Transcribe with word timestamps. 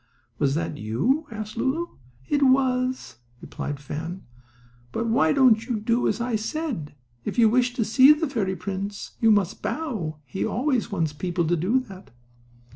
"Was 0.39 0.55
that 0.55 0.79
you?" 0.79 1.27
asked 1.29 1.55
Lulu. 1.57 1.85
"It 2.27 2.41
was," 2.41 3.17
replied 3.39 3.79
Fan. 3.79 4.23
"But 4.91 5.05
why 5.07 5.31
don't 5.31 5.63
you 5.67 5.79
do 5.79 6.07
as 6.07 6.19
I 6.19 6.35
said? 6.35 6.95
If 7.23 7.37
you 7.37 7.47
wish 7.47 7.75
to 7.75 7.85
see 7.85 8.11
the 8.11 8.25
fairy 8.27 8.55
prince 8.55 9.11
you 9.21 9.29
must 9.29 9.61
bow. 9.61 10.17
He 10.25 10.43
always 10.43 10.91
wants 10.91 11.13
people 11.13 11.45
to 11.45 11.55
do 11.55 11.79
that." 11.81 12.09